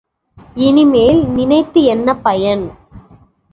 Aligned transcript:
இனிமேல் 0.59 1.19
நினைத்து 1.29 1.83
என்ன 1.83 2.17
பயன்? 2.19 2.65